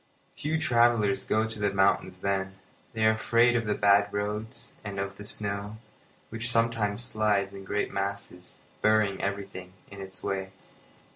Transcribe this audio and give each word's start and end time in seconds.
Few 0.35 0.57
travellers 0.59 1.25
go 1.25 1.45
to 1.47 1.59
the 1.59 1.71
mountains 1.71 2.17
then. 2.21 2.55
They 2.93 3.05
are 3.05 3.11
afraid 3.11 3.55
of 3.55 3.67
the 3.67 3.75
bad 3.75 4.11
roads, 4.11 4.73
and 4.83 4.99
of 4.99 5.17
the 5.17 5.25
snow, 5.25 5.77
which 6.29 6.49
sometimes 6.49 7.03
slides 7.03 7.53
in 7.53 7.65
great 7.65 7.93
masses, 7.93 8.57
burying 8.81 9.21
everything 9.21 9.73
in 9.91 10.01
its 10.01 10.23
way. 10.23 10.53